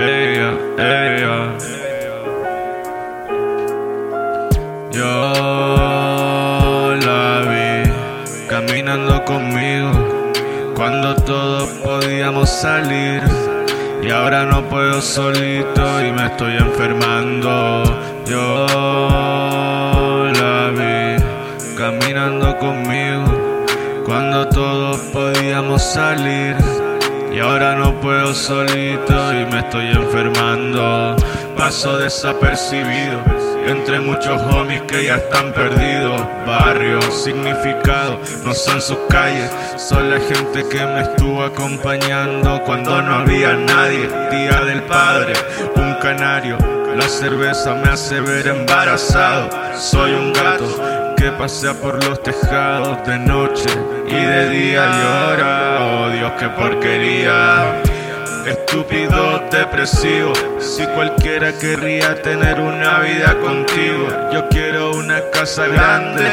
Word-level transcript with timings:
Ella, 0.00 0.52
ella. 0.78 1.58
Yo 4.92 5.32
la 7.04 7.42
vi 7.50 7.90
caminando 8.48 9.24
conmigo 9.24 9.90
cuando 10.76 11.16
todos 11.16 11.68
podíamos 11.82 12.48
salir. 12.48 13.24
Y 14.00 14.10
ahora 14.12 14.44
no 14.44 14.62
puedo 14.68 15.00
solito 15.02 15.82
y 16.06 16.12
me 16.12 16.26
estoy 16.26 16.58
enfermando. 16.58 17.82
Yo 18.24 18.66
la 20.32 20.70
vi 20.78 21.20
caminando 21.76 22.56
conmigo 22.58 23.24
cuando 24.06 24.48
todos 24.48 24.98
podíamos 25.12 25.82
salir. 25.82 26.54
Y 27.32 27.40
ahora 27.40 27.74
no 27.74 28.00
puedo 28.00 28.34
solito 28.34 29.32
y 29.32 29.44
me 29.52 29.60
estoy 29.60 29.88
enfermando. 29.88 31.16
Paso 31.56 31.98
desapercibido 31.98 33.20
entre 33.66 34.00
muchos 34.00 34.40
homies 34.42 34.82
que 34.82 35.04
ya 35.04 35.16
están 35.16 35.52
perdidos. 35.52 36.20
Barrio, 36.46 37.00
significado, 37.12 38.18
no 38.44 38.54
son 38.54 38.80
sus 38.80 38.98
calles, 39.10 39.50
son 39.76 40.10
la 40.10 40.20
gente 40.20 40.66
que 40.68 40.84
me 40.84 41.02
estuvo 41.02 41.42
acompañando 41.42 42.62
cuando 42.64 43.02
no 43.02 43.16
había 43.16 43.54
nadie. 43.54 44.08
Día 44.30 44.60
del 44.64 44.82
padre, 44.84 45.34
un 45.76 45.94
canario. 45.94 46.56
La 46.96 47.08
cerveza 47.08 47.74
me 47.74 47.90
hace 47.90 48.20
ver 48.20 48.48
embarazado. 48.48 49.50
Soy 49.76 50.12
un 50.12 50.32
gato 50.32 51.14
que 51.16 51.30
pasea 51.32 51.74
por 51.74 52.02
los 52.04 52.22
tejados 52.22 53.06
de 53.06 53.18
noche 53.18 53.68
y 54.06 54.14
de 54.14 54.48
día 54.48 54.86
llora. 54.86 55.17
Dios, 56.28 56.40
qué 56.40 56.48
porquería. 56.48 57.82
Estúpido, 58.46 59.42
depresivo. 59.50 60.32
Si 60.58 60.84
cualquiera 60.86 61.52
querría 61.58 62.20
tener 62.22 62.60
una 62.60 63.00
vida 63.00 63.38
contigo, 63.40 64.08
yo 64.32 64.48
quiero 64.48 64.92
una 64.92 65.20
casa 65.32 65.66
grande 65.66 66.24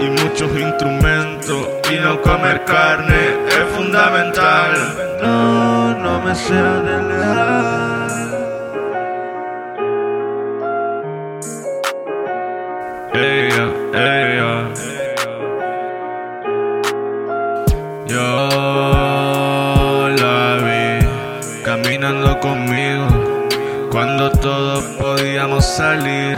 y 0.00 0.08
muchos 0.22 0.50
instrumentos 0.58 1.68
y 1.90 1.96
no 1.98 2.20
comer 2.22 2.64
carne 2.64 3.36
es 3.48 3.76
fundamental. 3.76 4.72
No, 5.22 5.98
no 5.98 6.20
me 6.22 6.34
sea 6.34 6.82
leal. 6.82 7.84
Ella, 13.14 13.53
caminando 22.04 22.38
conmigo 22.40 23.06
cuando 23.90 24.30
todos 24.30 24.84
podíamos 24.98 25.64
salir. 25.64 26.36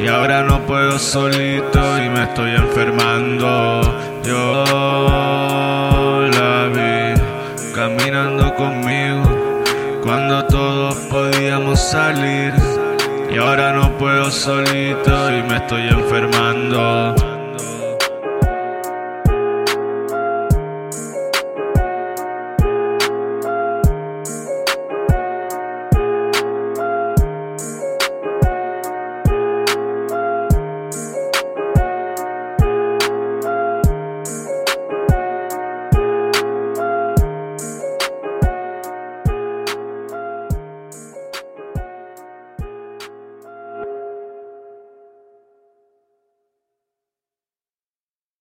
Y 0.00 0.06
ahora 0.06 0.44
no 0.44 0.60
puedo 0.64 0.96
solito 0.98 1.80
y 1.98 2.08
me 2.08 2.22
estoy 2.22 2.52
enfermando. 2.52 3.80
Yo 4.22 4.64
la 6.30 6.68
vi 6.68 7.20
caminando 7.74 8.54
conmigo 8.54 9.24
cuando 10.04 10.44
todos 10.46 10.94
podíamos 11.10 11.80
salir. 11.80 12.52
Y 13.28 13.38
ahora 13.38 13.72
no 13.72 13.90
puedo 13.98 14.30
solito 14.30 15.36
y 15.36 15.42
me 15.42 15.56
estoy 15.56 15.88
enfermando. 15.88 17.35